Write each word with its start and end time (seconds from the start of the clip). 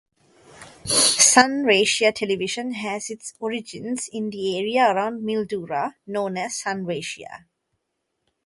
Sunraysia 0.83 2.11
Television 2.11 2.71
has 2.71 3.11
its 3.11 3.35
origins 3.39 4.09
in 4.11 4.31
the 4.31 4.57
area 4.57 4.91
around 4.91 5.23
Mildura, 5.23 5.93
known 6.07 6.37
as 6.37 6.59
Sunraysia. 6.63 7.45